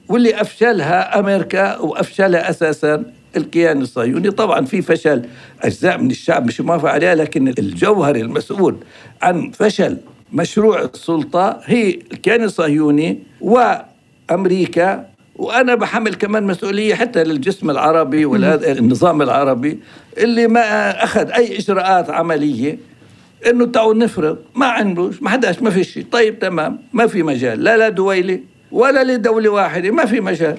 واللي 0.10 0.42
أفشلها 0.42 1.20
أمريكا 1.20 1.78
وأفشلها 1.78 2.50
أساسا 2.50 3.04
الكيان 3.38 3.82
الصهيوني. 3.82 4.32
طبعا 4.32 4.66
في 4.66 4.82
فشل 4.82 5.26
أجزاء 5.62 5.98
من 5.98 6.12
الشعب 6.12 6.46
مش 6.46 6.62
موافق 6.62 6.90
عليها 6.90 7.16
لكن 7.16 7.48
الجوهر 7.48 8.16
المسؤول 8.16 8.76
عن 9.22 9.52
فشل 9.52 9.98
مشروع 10.34 10.82
السلطة 10.82 11.60
هي 11.66 11.90
الكيان 11.90 12.44
الصهيوني 12.44 13.20
وأمريكا 13.42 15.06
وأنا 15.36 15.76
بحمل 15.76 16.16
كمان 16.16 16.44
مسؤولية 16.44 16.96
حتى 16.96 17.24
للجسم 17.24 17.70
العربي 17.70 18.26
والنظام 18.26 18.78
النظام 18.78 19.22
العربي 19.22 19.80
اللي 20.18 20.48
ما 20.48 20.90
أخذ 21.04 21.32
أي 21.32 21.58
إجراءات 21.58 22.10
عملية 22.10 22.78
إنه 23.48 23.66
تعالوا 23.66 23.94
نفرض 23.94 24.38
ما 24.56 24.66
عندوش 24.66 25.22
ما 25.22 25.30
حداش 25.30 25.62
ما 25.62 25.70
في 25.70 25.84
شيء. 25.84 26.06
طيب 26.12 26.40
تمام 26.40 26.80
ما 26.94 27.08
في 27.08 27.24
مجال 27.24 27.64
لا 27.64 27.78
لا 27.78 27.90
دويلة 27.90 28.40
ولا 28.72 29.04
لدولة 29.04 29.50
واحدة 29.50 29.92
ما 29.92 30.06
في 30.06 30.20
مجال. 30.20 30.58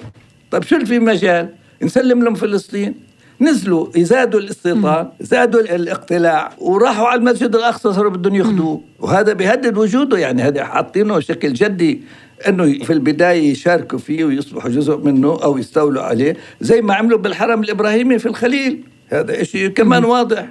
طيب 0.51 0.63
شو 0.63 0.75
اللي 0.75 0.85
في 0.85 0.99
مجال؟ 0.99 1.49
نسلم 1.81 2.23
لهم 2.23 2.35
فلسطين. 2.35 2.95
نزلوا 3.43 3.87
يزادوا 3.95 4.39
الاستيطان 4.39 5.07
زادوا 5.19 5.61
الاقتلاع 5.61 6.51
وراحوا 6.57 7.07
على 7.07 7.19
المسجد 7.19 7.55
الأقصى 7.55 7.93
صاروا 7.93 8.11
بدهم 8.11 8.35
يأخذوه. 8.35 8.81
وهذا 8.99 9.33
بيهدد 9.33 9.77
وجوده 9.77 10.17
يعني 10.17 10.41
هذا 10.41 10.63
حاطينه 10.63 11.15
بشكل 11.15 11.53
جدي 11.53 12.01
إنه 12.47 12.63
في 12.83 12.93
البداية 12.93 13.51
يشاركوا 13.51 13.99
فيه 13.99 14.25
ويصبحوا 14.25 14.69
جزء 14.69 14.97
منه 14.97 15.39
أو 15.43 15.57
يستولوا 15.57 16.03
عليه 16.03 16.35
زي 16.61 16.81
ما 16.81 16.93
عملوا 16.93 17.17
بالحرم 17.17 17.63
الإبراهيمي 17.63 18.19
في 18.19 18.25
الخليل. 18.25 18.83
هذا 19.07 19.43
شيء 19.43 19.67
كمان 19.67 20.05
واضح. 20.05 20.47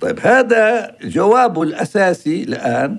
طيب 0.00 0.18
هذا 0.20 0.92
جوابه 1.04 1.62
الأساسي 1.62 2.42
الآن 2.42 2.96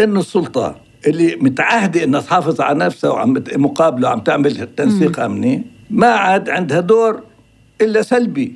إنه 0.00 0.20
السلطه 0.20 0.76
اللي 1.06 1.36
متعهدة 1.36 2.04
إنها 2.04 2.20
تحافظ 2.20 2.60
على 2.60 2.78
نفسها 2.78 3.10
وعم 3.10 3.44
مقابله 3.56 4.08
عم 4.08 4.20
تعمل 4.20 4.68
تنسيق 4.76 5.20
أمني 5.20 5.64
ما 5.90 6.06
عاد 6.06 6.50
عندها 6.50 6.80
دور 6.80 7.22
إلا 7.80 8.02
سلبي. 8.02 8.54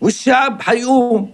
والشعب 0.00 0.62
حيقوم. 0.62 1.30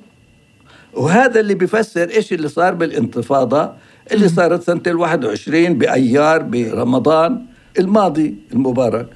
وهذا 0.95 1.40
اللي 1.40 1.55
بيفسر 1.55 2.11
إيش 2.11 2.33
اللي 2.33 2.49
صار 2.49 2.75
بالانتفاضة؟ 2.75 3.73
اللي 4.12 4.29
صارت 4.29 4.62
سنة 4.62 4.83
الواحد 4.87 5.25
وعشرين 5.25 5.79
بأيار 5.79 6.43
برمضان 6.43 7.47
الماضي 7.79 8.35
المبارك. 8.52 9.09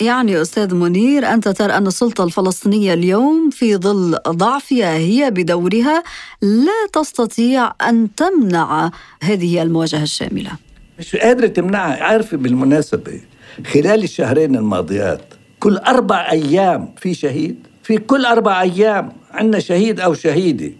يعني 0.00 0.42
أستاذ 0.42 0.74
منير 0.74 1.26
أنت 1.26 1.48
ترى 1.48 1.72
أن 1.72 1.86
السلطة 1.86 2.24
الفلسطينية 2.24 2.94
اليوم 2.94 3.50
في 3.50 3.76
ظل 3.76 4.18
ضعفها 4.28 4.96
هي 4.96 5.30
بدورها 5.30 6.02
لا 6.42 6.86
تستطيع 6.92 7.72
أن 7.88 8.14
تمنع 8.14 8.90
هذه 9.22 9.62
المواجهة 9.62 10.02
الشاملة. 10.02 10.50
مش 10.98 11.16
قادرة 11.16 11.46
تمنعها. 11.46 12.02
عارفة 12.02 12.36
بالمناسبة 12.36 13.20
خلال 13.66 14.04
الشهرين 14.04 14.56
الماضيات 14.56 15.22
كل 15.60 15.76
أربع 15.76 16.30
أيام 16.30 16.94
في 16.96 17.14
شهيد 17.14 17.66
في 17.82 17.98
كل 17.98 18.24
أربع 18.24 18.62
أيام 18.62 19.12
عندنا 19.30 19.60
شهيد 19.60 20.00
أو 20.00 20.14
شهيدة. 20.14 20.70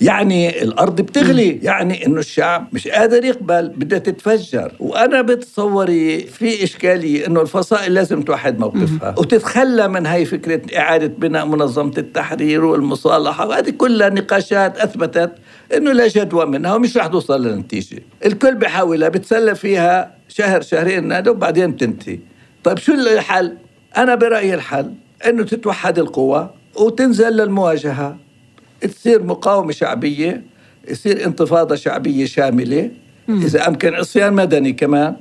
يعني 0.00 0.62
الأرض 0.62 1.00
بتغلي 1.00 1.58
يعني 1.62 2.06
إنه 2.06 2.18
الشعب 2.18 2.68
مش 2.72 2.88
قادر 2.88 3.24
يقبل 3.24 3.68
بدها 3.68 3.98
تتفجر. 3.98 4.72
وأنا 4.80 5.22
بتصوري 5.22 6.20
في 6.20 6.64
إشكالية 6.64 7.26
إنه 7.26 7.40
الفصائل 7.40 7.94
لازم 7.94 8.22
توحد 8.22 8.58
موقفها. 8.58 9.14
وتتخلى 9.18 9.88
من 9.88 10.06
هاي 10.06 10.24
فكرة 10.24 10.78
إعادة 10.78 11.06
بناء 11.06 11.46
منظمة 11.46 11.92
التحرير 11.98 12.64
والمصالحة. 12.64 13.46
وهذه 13.46 13.70
كلها 13.70 14.08
نقاشات 14.08 14.78
أثبتت 14.78 15.32
إنه 15.76 15.92
لا 15.92 16.08
جدوى 16.08 16.46
منها 16.46 16.74
ومش 16.74 16.96
رح 16.96 17.06
توصل 17.06 17.46
لنتيجة 17.46 18.02
الكل 18.26 18.54
بحاولها 18.54 19.08
بتسلى 19.08 19.54
فيها 19.54 20.14
شهر 20.28 20.60
شهرين 20.60 21.28
وبعدين 21.28 21.70
بتنتهي. 21.70 22.18
طيب 22.64 22.78
شو 22.78 22.94
الحل؟ 22.94 23.56
أنا 23.96 24.14
برأيي 24.14 24.54
الحل 24.54 24.92
إنه 25.26 25.42
تتوحد 25.42 25.98
القوى 25.98 26.50
وتنزل 26.76 27.32
للمواجهة. 27.32 28.16
تصير 28.80 29.22
مقاومة 29.22 29.72
شعبية 29.72 30.42
يصير 30.88 31.24
انتفاضة 31.26 31.74
شعبية 31.74 32.24
شاملة 32.26 32.90
إذا 33.28 33.68
أمكن 33.68 33.94
عصيان 33.94 34.32
مدني 34.32 34.72
كمان. 34.72 35.16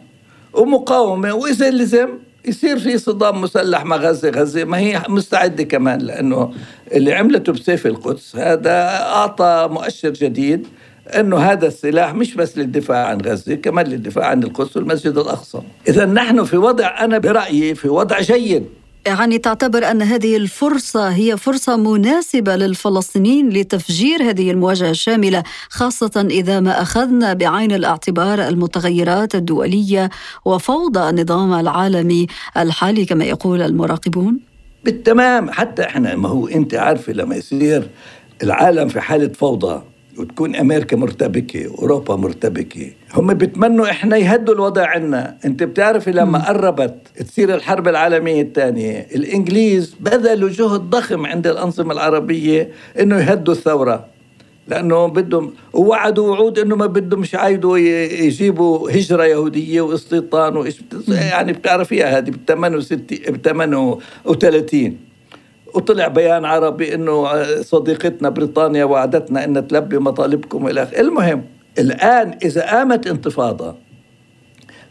ومقاومة 0.54 1.34
وإذا 1.34 1.70
لزم 1.70 2.10
يصير 2.46 2.80
في 2.80 2.98
صدام 2.98 3.42
مسلح 3.42 3.86
مع 3.86 3.96
غزة. 3.96 4.30
غزة 4.30 4.64
ما 4.64 4.78
هي 4.78 5.02
مستعدة 5.10 5.64
كمان 5.64 6.02
لأنه 6.02 6.54
اللي 6.92 7.14
عملته 7.14 7.54
بسيف 7.54 7.88
القدس 7.88 8.36
هذا 8.36 8.72
أعطى 9.02 9.68
مؤشر 9.72 10.10
جديد. 10.10 10.68
أنه 11.08 11.38
هذا 11.38 11.68
السلاح 11.68 12.14
مش 12.14 12.36
بس 12.36 12.58
للدفاع 12.58 13.08
عن 13.08 13.22
غزة 13.22 13.56
كمان 13.56 13.88
للدفاع 13.88 14.26
عن 14.26 14.44
القدس 14.44 14.78
والمسجد 14.78 15.18
الأقصى. 15.18 15.62
إذا 15.88 16.06
نحن 16.06 16.44
في 16.44 16.58
وضع 16.58 17.04
أنا 17.04 17.18
برأيي 17.18 17.76
في 17.76 17.90
وضع 17.90 18.22
جيد. 18.22 18.66
يعني 19.08 19.38
تعتبر 19.38 19.92
أن 19.92 20.02
هذه 20.02 20.38
الفرصة 20.38 21.10
هي 21.10 21.38
فرصة 21.38 21.78
مناسبة 21.78 22.56
للفلسطينيين 22.56 23.50
لتفجير 23.50 24.24
هذه 24.30 24.52
المواجهة 24.52 24.90
الشاملة 24.90 25.44
خاصة 25.70 26.28
إذا 26.30 26.60
ما 26.60 26.82
أخذنا 26.82 27.34
بعين 27.34 27.72
الاعتبار 27.72 28.48
المتغيرات 28.48 29.36
الدولية 29.36 30.10
وفوضى 30.46 31.10
النظام 31.10 31.54
العالمي 31.54 32.28
الحالي 32.58 33.06
كما 33.06 33.26
يقول 33.26 33.62
المراقبون. 33.62 34.40
بالتمام 34.84 35.52
حتى 35.52 35.84
إحنا 35.84 36.16
ما 36.16 36.30
هو 36.30 36.48
أنت 36.48 36.76
عارفة 36.76 37.14
لما 37.14 37.36
يصير 37.36 37.90
العالم 38.44 38.88
في 38.88 39.02
حالة 39.02 39.28
فوضى 39.34 39.84
وتكون 40.18 40.56
أمريكا 40.56 40.98
مرتبكة 40.98 41.68
واوروبا 41.72 42.16
مرتبكة. 42.16 42.92
هم 43.14 43.34
بيتمنوا 43.34 43.90
إحنا 43.90 44.18
يهدوا 44.18 44.54
الوضع 44.54 44.88
عنا. 44.88 45.38
أنت 45.46 45.64
بتعرفي 45.64 46.12
لما 46.12 46.48
قربت 46.48 46.96
تصير 47.28 47.56
الحرب 47.56 47.88
العالمية 47.88 48.42
الثانية 48.42 49.08
الإنجليز 49.16 49.96
بذلوا 50.00 50.50
جهد 50.50 50.82
ضخم 50.82 51.26
عند 51.26 51.48
الأنظمة 51.48 51.94
العربية 51.94 52.70
إنه 53.00 53.20
يهدوا 53.20 53.54
الثورة. 53.54 54.06
لأنه 54.68 55.06
بدهم 55.06 55.54
ووعدوا 55.74 56.32
وعود 56.32 56.60
إنه 56.60 56.76
ما 56.76 56.86
بدهم 56.86 57.20
مش 57.20 57.36
عايدوا 57.36 57.78
يجيبوا 57.78 58.92
هجرة 58.92 59.26
يهودية 59.26 59.82
واستيطان 59.82 60.58
وإيش. 60.58 60.82
يعني 61.08 61.54
بتعرفيها 61.54 62.18
هذه 62.18 62.30
ب 62.30 62.36
38 62.48 64.98
وطلع 65.74 66.08
بيان 66.08 66.46
عربي 66.46 66.96
إنه 66.96 67.44
صديقتنا 67.62 68.30
بريطانيا 68.30 68.86
وعدتنا 68.86 69.44
ان 69.44 69.68
تلبي 69.68 69.98
مطالبكم 69.98 70.68
إلى 70.68 70.88
المهم 71.00 71.46
الآن 71.80 72.38
إذا 72.44 72.62
قامت 72.62 73.08
انتفاضة 73.08 73.76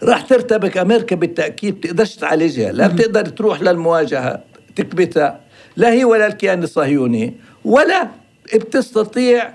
راح 0.02 0.22
ترتبك 0.22 0.78
أمريكا 0.78 1.16
بالتأكيد 1.16 1.80
بتقدرش 1.80 2.16
تعالجها 2.16 2.72
لا 2.72 2.86
بتقدر 2.86 3.26
تروح 3.26 3.62
للمواجهة 3.62 4.42
تكبتها 4.76 5.40
لا 5.76 5.92
هي 5.92 6.04
ولا 6.04 6.26
الكيان 6.26 6.62
الصهيوني 6.62 7.34
ولا 7.64 8.08
بتستطيع 8.54 9.54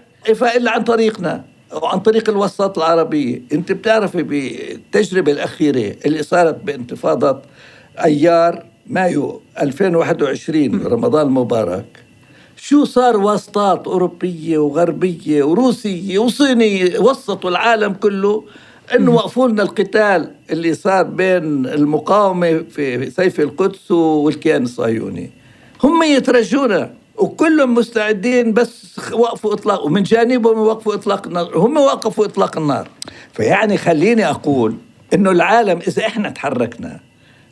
إلا 0.55 0.71
عن 0.71 0.83
طريقنا 0.83 1.43
أو 1.73 1.85
عن 1.85 1.99
طريق 1.99 2.29
الوساطة 2.29 2.79
العربية 2.79 3.41
أنت 3.53 3.71
بتعرفي 3.71 4.23
بالتجربة 4.23 5.31
الأخيرة 5.31 5.95
اللي 6.05 6.23
صارت 6.23 6.63
بانتفاضة 6.63 7.41
أيار 8.03 8.65
مايو 8.89 9.41
2021 9.61 10.85
رمضان 10.85 11.27
المبارك 11.27 11.85
شو 12.57 12.85
صار 12.85 13.17
واسطات 13.17 13.87
أوروبية 13.87 14.57
وغربية 14.57 15.43
وروسية 15.43 16.19
وصينية 16.19 16.99
وسطوا 16.99 17.49
العالم 17.49 17.93
كله 17.93 18.43
إنه 18.95 19.11
وقفوا 19.11 19.47
لنا 19.47 19.63
القتال 19.63 20.31
اللي 20.51 20.73
صار 20.73 21.03
بين 21.03 21.65
المقاومة 21.65 22.63
في 22.69 23.09
سيف 23.11 23.39
القدس 23.39 23.91
والكيان 23.91 24.63
الصهيوني. 24.63 25.31
هم 25.83 26.03
يترجونا 26.03 26.93
وكلهم 27.17 27.73
مستعدين 27.73 28.53
بس 28.53 28.99
وقفوا 29.13 29.53
إطلاق 29.53 29.85
ومن 29.85 30.03
جانبهم 30.03 30.59
وقفوا 30.59 30.93
إطلاق 30.93 31.27
النار 31.27 31.57
هم 31.57 31.77
وقفوا 31.77 32.25
إطلاق 32.25 32.57
النار. 32.57 32.87
فيعني 33.33 33.77
خليني 33.77 34.29
أقول 34.29 34.75
إنه 35.13 35.31
العالم 35.31 35.79
إذا 35.87 36.05
إحنا 36.05 36.29
تحركنا 36.29 37.06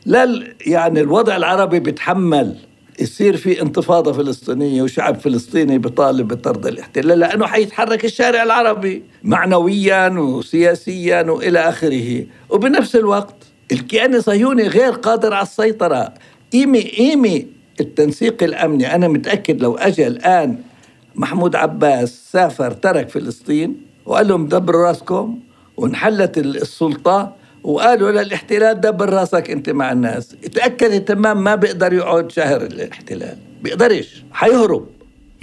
لا 0.06 0.42
يعني 0.66 1.00
الوضع 1.00 1.36
العربي 1.36 1.80
بيتحمل. 1.80 2.56
يصير 3.00 3.36
في 3.36 3.62
انتفاضة 3.62 4.12
فلسطينية 4.12 4.82
وشعب 4.82 5.20
فلسطيني 5.20 5.78
بيطالب 5.78 6.28
بطرد 6.28 6.66
الاحتلال 6.66 7.18
لأنه 7.18 7.46
حيتحرك 7.46 8.04
الشارع 8.04 8.42
العربي 8.42 9.02
معنويا 9.22 10.08
وسياسيا 10.08 11.22
وإلى 11.22 11.58
آخره. 11.58 12.26
وبنفس 12.50 12.96
الوقت 12.96 13.34
الكيان 13.72 14.14
الصهيوني 14.14 14.68
غير 14.68 14.92
قادر 14.92 15.34
على 15.34 15.42
السيطرة. 15.42 16.14
قيمه 16.52 16.80
قيمه 16.80 17.42
التنسيق 17.80 18.42
الأمني 18.42 18.94
أنا 18.94 19.08
متأكد 19.08 19.62
لو 19.62 19.76
اجى 19.76 20.06
الآن 20.06 20.58
محمود 21.14 21.56
عباس 21.56 22.30
سافر 22.32 22.70
ترك 22.70 23.08
فلسطين 23.08 23.76
وقال 24.06 24.28
لهم 24.28 24.46
دبروا 24.46 24.86
رأسكم 24.86 25.38
وانحلت 25.76 26.38
السلطة 26.38 27.32
وقالوا 27.66 28.10
للاحتلال 28.10 28.80
دبر 28.80 29.10
راسك 29.10 29.50
انت 29.50 29.70
مع 29.70 29.92
الناس. 29.92 30.28
تاكد 30.54 31.04
تمام 31.04 31.44
ما 31.44 31.54
بيقدر 31.54 31.92
يقعد 31.92 32.32
شهر 32.32 32.62
الاحتلال. 32.62 33.36
بيقدرش 33.62 34.24
حيهرب. 34.32 34.86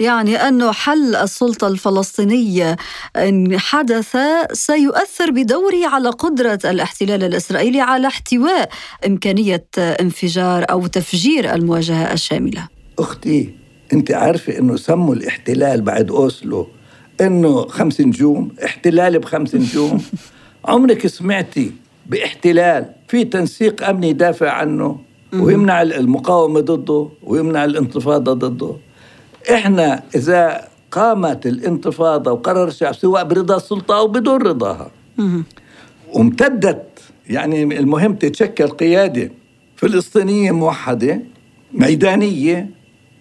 يعني 0.00 0.36
أن 0.36 0.72
حل 0.72 1.16
السلطة 1.16 1.68
الفلسطينية 1.68 2.76
إن 3.16 3.58
حدث 3.58 4.16
سيؤثر 4.52 5.30
بدوره 5.30 5.86
على 5.86 6.08
قدرة 6.08 6.58
الاحتلال 6.64 7.24
الإسرائيلي 7.24 7.80
على 7.80 8.06
احتواء 8.06 8.68
إمكانية 9.06 9.66
انفجار 9.78 10.66
أو 10.70 10.86
تفجير 10.86 11.54
المواجهة 11.54 12.12
الشاملة. 12.12 12.68
أختي 12.98 13.54
أنت 13.92 14.10
عارفة 14.10 14.58
أنه 14.58 14.76
سموا 14.76 15.14
الاحتلال 15.14 15.82
بعد 15.82 16.10
أوسلو 16.10 16.68
أنه 17.20 17.66
خمس 17.66 18.00
نجوم 18.00 18.50
احتلال 18.64 19.18
بخمس 19.18 19.54
نجوم 19.54 20.02
عمرك 20.64 21.06
سمعتي 21.06 21.83
باحتلال 22.06 22.92
في 23.08 23.24
تنسيق 23.24 23.88
أمني 23.88 24.08
يدافع 24.08 24.50
عنه 24.50 24.98
ويمنع 25.34 25.82
المقاومة 25.82 26.60
ضده 26.60 27.08
ويمنع 27.22 27.64
الانتفاضة 27.64 28.32
ضده. 28.32 28.76
إحنا 29.50 30.02
إذا 30.14 30.68
قامت 30.90 31.46
الانتفاضة 31.46 32.32
وقرر 32.32 32.68
الشعب 32.68 32.94
سواء 32.94 33.24
برضا 33.24 33.56
السلطة 33.56 33.98
أو 33.98 34.08
بدون 34.08 34.42
رضاها. 34.42 34.90
وامتدت 36.12 37.00
يعني 37.30 37.62
المهم 37.62 38.14
تتشكل 38.14 38.68
قيادة 38.68 39.30
فلسطينية 39.76 40.52
موحدة 40.52 41.20
ميدانية 41.72 42.70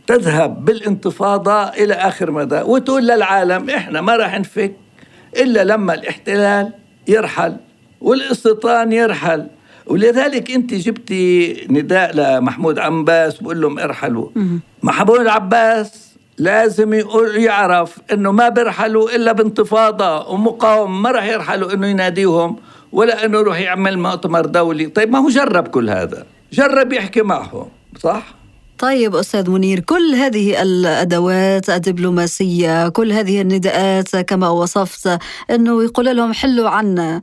تذهب 0.08 0.66
بالانتفاضة 0.66 1.64
إلى 1.64 1.94
آخر 1.94 2.32
مدى. 2.32 2.62
وتقول 2.62 3.08
للعالم 3.08 3.70
إحنا 3.70 4.02
ما 4.02 4.16
راح 4.16 4.40
نفك 4.40 4.74
إلا 5.38 5.64
لما 5.64 5.94
الاحتلال 5.94 6.74
يرحل. 7.08 7.58
والاستيطان 8.04 8.92
يرحل. 8.94 9.48
ولذلك 9.88 10.52
انت 10.52 10.74
جبتي 10.74 11.56
نداء 11.70 12.16
لمحمود 12.16 12.80
عباس 12.80 13.42
بقول 13.42 13.62
لهم 13.62 13.80
ارحلوا. 13.80 14.30
محمود 14.84 15.28
عباس 15.28 16.14
لازم 16.38 16.94
يقول 16.94 17.36
يعرف 17.36 17.98
إنه 18.14 18.32
ما 18.32 18.50
بيرحلوا 18.50 19.16
إلا 19.16 19.32
بانتفاضة 19.32 20.30
ومقاومه 20.30 21.02
ما 21.02 21.12
راح 21.12 21.26
يرحلوا 21.26 21.74
إنه 21.74 21.88
يناديهم 21.88 22.56
ولا 22.92 23.26
إنه 23.26 23.38
يروح 23.40 23.60
يعمل 23.60 24.00
مؤتمر 24.00 24.46
دولي. 24.46 24.86
طيب 24.86 25.12
ما 25.12 25.20
هو 25.20 25.30
جرب 25.30 25.68
كل 25.68 25.90
هذا. 25.90 26.26
جرب 26.54 26.94
يحكي 26.94 27.22
معهم 27.22 27.68
صح؟ 28.00 28.36
طيب 28.78 29.16
أستاذ 29.16 29.50
منير 29.50 29.80
كل 29.80 30.16
هذه 30.16 30.62
الأدوات 30.62 31.70
الدبلوماسية 31.70 32.90
كل 32.90 33.12
هذه 33.12 33.42
النداءات 33.42 34.16
كما 34.16 34.50
وصفت 34.50 35.20
أنه 35.50 35.84
يقول 35.84 36.18
لهم 36.18 36.34
حلوا 36.34 36.70
عنا. 36.70 37.22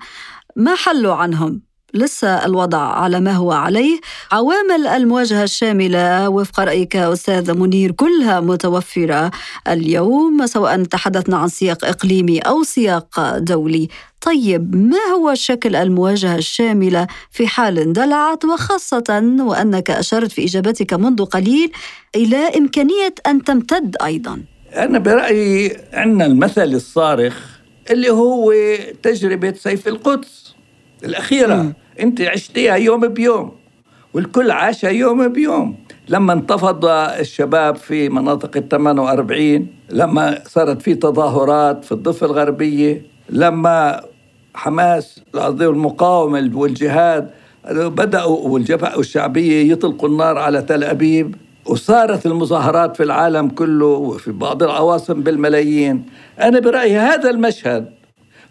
ما 0.57 0.75
حلوا 0.75 1.15
عنهم؟ 1.15 1.63
لسه 1.95 2.45
الوضع 2.45 2.79
على 2.79 3.21
ما 3.21 3.33
هو 3.33 3.53
عليه. 3.53 4.01
عوامل 4.33 4.87
المواجهة 4.87 5.43
الشاملة 5.43 6.29
وفق 6.29 6.61
رأيك 6.61 6.97
أستاذ 6.97 7.53
منير 7.55 7.93
كلها 7.93 8.41
متوفرة 8.41 9.31
اليوم 9.69 10.47
سواء 10.47 10.85
تحدثنا 10.85 11.37
عن 11.37 11.49
سياق 11.49 11.85
إقليمي 11.85 12.39
أو 12.39 12.63
سياق 12.63 13.39
دولي. 13.39 13.89
طيب 14.21 14.77
ما 14.77 15.15
هو 15.15 15.35
شكل 15.35 15.77
المواجهة 15.77 16.37
الشاملة 16.37 17.07
في 17.31 17.47
حال 17.47 17.79
اندلعت؟ 17.79 18.45
وخاصة 18.45 19.37
وأنك 19.41 19.91
أشرت 19.91 20.33
في 20.33 20.45
إجابتك 20.45 20.93
منذ 20.95 21.25
قليل 21.25 21.73
إلى 22.17 22.37
إمكانية 22.37 23.15
أن 23.27 23.45
تمتد 23.45 23.97
أيضا. 24.05 24.43
أنا 24.77 24.99
برأيي 24.99 25.77
عندنا 25.93 26.27
المثل 26.27 26.63
الصارخ 26.75 27.60
اللي 27.91 28.11
هو 28.11 28.53
تجربة 29.03 29.53
سيف 29.53 29.89
القدس. 29.89 30.55
الأخيرة. 31.05 31.55
م. 31.55 31.73
أنت 32.01 32.21
عشتيها 32.21 32.75
يوم 32.75 33.09
بيوم. 33.09 33.53
والكل 34.15 34.51
عاشها 34.51 34.91
يوم 34.91 35.29
بيوم. 35.29 35.77
لما 36.09 36.33
انتفض 36.33 36.85
الشباب 36.87 37.77
في 37.77 38.09
مناطق 38.09 38.57
ال 38.57 38.69
48 38.69 39.67
لما 39.91 40.43
صارت 40.47 40.83
في 40.83 40.95
تظاهرات 40.95 41.85
في 41.85 41.93
الضفة 41.93 42.27
الغربية 42.27 43.03
لما 43.29 44.01
حماس 44.55 45.21
المقاومة 45.71 46.51
والجهاد 46.55 47.31
بدأوا 47.71 48.49
والجبهة 48.49 48.99
الشعبية 49.01 49.73
يطلقوا 49.73 50.09
النار 50.09 50.39
على 50.39 50.63
تل 50.63 50.85
أبيب. 50.85 51.37
وصارت 51.71 52.27
المظاهرات 52.27 52.97
في 52.97 53.03
العالم 53.03 53.49
كله 53.49 53.87
وفي 53.87 54.33
بعض 54.33 54.63
العواصم 54.63 55.23
بالملايين 55.23 56.07
أنا 56.41 56.61
برأيي 56.61 56.97
هذا 56.99 57.31
المشهد 57.31 57.91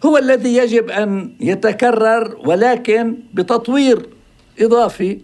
هو 0.04 0.18
الذي 0.18 0.56
يجب 0.56 0.90
أن 0.90 1.32
يتكرر 1.40 2.36
ولكن 2.44 3.16
بتطوير 3.34 4.08
إضافي 4.60 5.18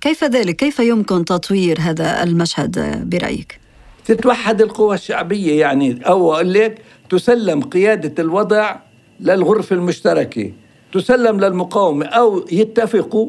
كيف 0.00 0.24
ذلك؟ 0.24 0.56
كيف 0.56 0.78
يمكن 0.78 1.24
تطوير 1.24 1.80
هذا 1.80 2.22
المشهد 2.22 3.02
برأيك؟ 3.10 3.60
تتوحد 4.04 4.62
القوى 4.62 4.94
الشعبية 4.94 5.60
يعني 5.60 6.06
أو 6.06 6.34
أقول 6.34 6.52
لك 6.52 6.82
تسلم 7.10 7.60
قيادة 7.60 8.22
الوضع 8.22 8.76
للغرفة 9.20 9.76
المشتركة 9.76 10.52
تسلم 10.92 11.40
للمقاومة 11.40 12.06
أو 12.06 12.44
يتفقوا 12.52 13.28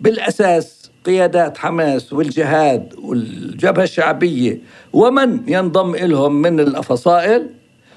بالأساس 0.00 0.85
قيادات 1.06 1.58
حماس 1.58 2.12
والجهاد 2.12 2.94
والجبهة 3.02 3.82
الشعبية 3.82 4.60
ومن 4.92 5.40
ينضم 5.48 5.96
لهم 5.96 6.42
من 6.42 6.60
الفصائل 6.60 7.46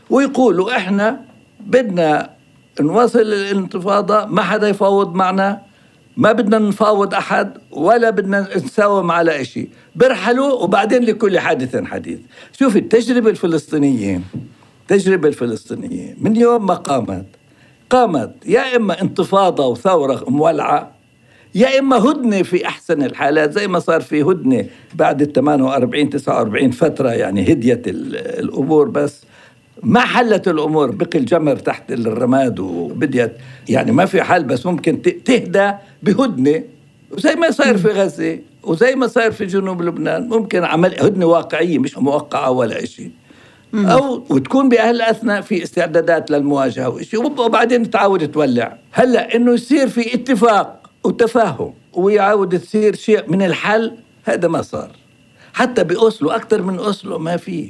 ويقولوا 0.09 0.77
إحنا 0.77 1.21
بدنا 1.59 2.29
نواصل 2.79 3.19
الانتفاضة 3.19 4.25
ما 4.25 4.41
حدا 4.41 4.69
يفاوض 4.69 5.13
معنا 5.15 5.61
ما 6.17 6.31
بدنا 6.31 6.59
نفاوض 6.59 7.13
أحد 7.13 7.57
ولا 7.71 8.09
بدنا 8.09 8.47
نساوم 8.57 9.11
على 9.11 9.45
شيء 9.45 9.69
برحلوا 9.95 10.51
وبعدين 10.53 11.03
لكل 11.03 11.39
حادث 11.39 11.83
حديث. 11.83 12.19
شوف 12.59 12.75
التجربة 12.77 13.29
الفلسطينية 13.29 14.21
التجربة 14.81 15.27
الفلسطينية. 15.27 16.15
من 16.21 16.35
يوم 16.35 16.65
ما 16.65 16.73
قامت 16.73 17.25
قامت 17.89 18.31
يا 18.45 18.75
إما 18.75 19.01
انتفاضة 19.01 19.67
وثورة 19.67 20.25
مولعة 20.27 20.98
يا 21.55 21.79
إما 21.79 21.97
هدنة 21.97 22.41
في 22.43 22.65
أحسن 22.67 23.03
الحالات 23.03 23.51
زي 23.53 23.67
ما 23.67 23.79
صار 23.79 24.01
في 24.01 24.21
هدنة 24.23 24.65
بعد 24.95 25.21
ال 25.21 25.33
48 25.33 26.09
49 26.09 26.71
فترة 26.71 27.09
يعني 27.09 27.51
هديت 27.53 27.87
الأمور 27.87 28.89
بس. 28.89 29.21
ما 29.83 29.99
حلت 29.99 30.47
الأمور 30.47 30.91
بقي 30.91 31.19
الجمر 31.19 31.55
تحت 31.55 31.91
الرماد 31.91 32.59
وبديت 32.59 33.31
يعني 33.69 33.91
ما 33.91 34.05
في 34.05 34.21
حل 34.23 34.43
بس 34.43 34.65
ممكن 34.65 35.01
تهدى 35.01 35.71
بهدنه 36.03 36.63
وزي 37.11 37.35
ما 37.35 37.51
صاير 37.51 37.77
في 37.77 37.87
غزة 37.87 38.39
وزي 38.63 38.95
ما 38.95 39.07
صاير 39.07 39.31
في 39.31 39.45
جنوب 39.45 39.81
لبنان 39.81 40.29
ممكن 40.29 40.63
عمل 40.63 40.95
هدنه 41.01 41.25
واقعية 41.25 41.79
مش 41.79 41.97
موقعة 41.97 42.51
ولا 42.51 42.85
شيء 42.85 43.11
أو 43.75 44.23
وتكون 44.29 44.69
بأهل 44.69 44.95
الأثناء 44.95 45.41
في 45.41 45.63
استعدادات 45.63 46.31
للمواجهة 46.31 46.89
وشيء 46.89 47.25
وبعدين 47.25 47.89
تعاود 47.89 48.31
تولع. 48.31 48.77
هلأ 48.91 49.35
إنه 49.35 49.53
يصير 49.53 49.87
في 49.87 50.13
اتفاق 50.13 50.78
وتفاهم 51.03 51.73
ويعاود 51.93 52.59
تصير 52.59 52.95
شيء 52.95 53.23
من 53.31 53.41
الحل 53.41 53.97
هذا 54.23 54.47
ما 54.47 54.61
صار. 54.61 54.91
حتى 55.53 55.83
بأوسلو 55.83 56.29
أكثر 56.29 56.61
من 56.61 56.77
أوسلو 56.79 57.19
ما 57.19 57.37
في 57.37 57.69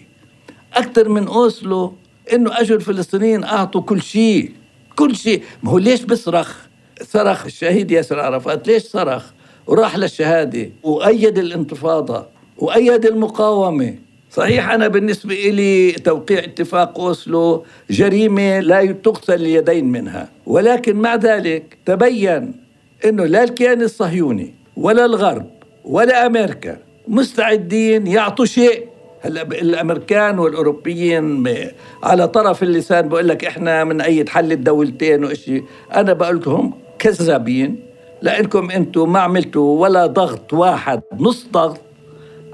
أكثر 0.73 1.09
من 1.09 1.27
أوسلو 1.27 1.93
إنه 2.33 2.59
اجوا 2.59 2.77
الفلسطينيين 2.77 3.43
أعطوا 3.43 3.81
كل 3.81 4.01
شيء 4.01 4.51
كل 4.95 5.15
شيء. 5.15 5.43
ما 5.63 5.71
هو 5.71 5.77
ليش 5.77 6.03
بصرخ؟ 6.03 6.57
صرخ 7.01 7.45
الشهيد 7.45 7.91
ياسر 7.91 8.19
عرفات. 8.19 8.67
ليش 8.67 8.83
صرخ؟ 8.83 9.25
وراح 9.67 9.97
للشهادة 9.97 10.69
وأيد 10.83 11.37
الانتفاضة 11.37 12.25
وأيد 12.57 13.05
المقاومة. 13.05 13.95
صحيح 14.31 14.69
أنا 14.69 14.87
بالنسبة 14.87 15.33
إلي 15.33 15.91
توقيع 15.91 16.39
اتفاق 16.39 16.99
أوسلو 16.99 17.65
جريمة 17.89 18.59
لا 18.59 18.91
تغسل 18.91 19.33
اليدين 19.33 19.85
منها. 19.85 20.29
ولكن 20.45 20.95
مع 20.95 21.15
ذلك 21.15 21.77
تبين 21.85 22.68
أنه 23.05 23.25
لا 23.25 23.43
الكيان 23.43 23.81
الصهيوني 23.81 24.53
ولا 24.77 25.05
الغرب 25.05 25.45
ولا 25.85 26.25
أمريكا 26.25 26.77
مستعدين 27.07 28.07
يعطوا 28.07 28.45
شيء. 28.45 28.87
هلأ 29.21 29.41
الأمريكان 29.41 30.39
والأوروبيين 30.39 31.47
على 32.03 32.27
طرف 32.27 32.63
اللسان 32.63 33.09
بقول 33.09 33.27
لك 33.27 33.45
إحنا 33.45 33.83
من 33.83 34.01
أي 34.01 34.25
حل 34.27 34.51
الدولتين 34.51 35.23
وإشي. 35.25 35.63
أنا 35.95 36.13
بقول 36.13 36.37
لكم 36.37 36.71
كذابين. 36.99 37.79
لإنكم 38.21 38.71
أنتم 38.71 39.13
ما 39.13 39.19
عملتوا 39.19 39.81
ولا 39.81 40.05
ضغط 40.05 40.53
واحد 40.53 41.01
نص 41.19 41.47
ضغط 41.51 41.81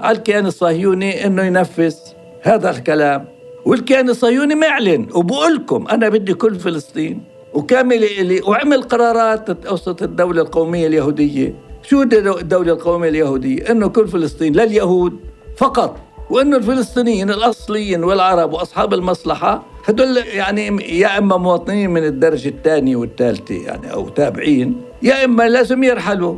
على 0.00 0.16
الكيان 0.16 0.46
الصهيوني 0.46 1.26
إنه 1.26 1.42
ينفذ 1.42 1.94
هذا 2.42 2.70
الكلام. 2.70 3.24
والكيان 3.64 4.10
الصهيوني 4.10 4.54
معلن 4.54 5.06
وبقول 5.14 5.54
لكم 5.54 5.86
أنا 5.88 6.08
بدي 6.08 6.34
كل 6.34 6.54
فلسطين. 6.54 7.35
وكامل 7.56 8.06
وعمل 8.46 8.82
قرارات 8.82 9.66
أوسط 9.66 10.02
الدولة 10.02 10.42
القومية 10.42 10.86
اليهودية. 10.86 11.54
شو 11.82 12.02
الدولة 12.02 12.72
القومية 12.72 13.08
اليهودية؟ 13.08 13.70
إنه 13.70 13.88
كل 13.88 14.08
فلسطين 14.08 14.52
لليهود 14.56 15.12
فقط 15.56 15.96
وإنه 16.30 16.56
الفلسطينيين 16.56 17.30
الأصليين 17.30 18.04
والعرب 18.04 18.52
وأصحاب 18.52 18.94
المصلحة 18.94 19.62
هدول 19.84 20.16
يعني 20.16 20.66
يا 21.00 21.18
إما 21.18 21.36
مواطنين 21.36 21.90
من 21.90 22.04
الدرجة 22.04 22.48
الثانية 22.48 22.96
والثالثة 22.96 23.54
يعني 23.54 23.92
أو 23.92 24.08
تابعين 24.08 24.80
يا 25.02 25.24
إما 25.24 25.48
لازم 25.48 25.84
يرحلوا. 25.84 26.36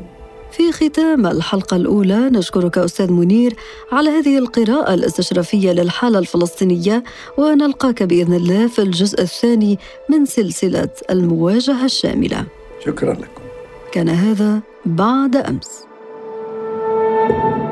في 0.52 0.72
ختام 0.72 1.26
الحلقة 1.26 1.76
الأولى 1.76 2.30
نشكرك 2.30 2.78
أستاذ 2.78 3.12
منير 3.12 3.54
على 3.92 4.10
هذه 4.10 4.38
القراءة 4.38 4.94
الاستشرافية 4.94 5.72
للحالة 5.72 6.18
الفلسطينية 6.18 7.04
ونلقاك 7.36 8.02
بإذن 8.02 8.34
الله 8.34 8.66
في 8.66 8.78
الجزء 8.82 9.22
الثاني 9.22 9.78
من 10.08 10.26
سلسلة 10.26 10.90
المواجهة 11.10 11.84
الشاملة. 11.84 12.46
شكرا 12.86 13.12
لكم. 13.12 13.42
كان 13.92 14.08
هذا 14.08 14.60
بعد 14.86 15.36
أمس. 15.36 15.88
thank 17.28 17.62
you 17.62 17.67